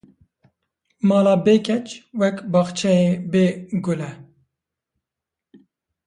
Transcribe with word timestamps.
Mala 1.07 1.35
bê 1.45 1.55
keç, 1.65 1.87
wek 2.19 2.37
bexçeyê 2.51 3.09
bê 3.31 3.45
gulle 3.83 4.11